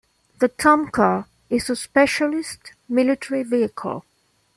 [0.39, 4.03] The Tomcar is a specialist military vehicle.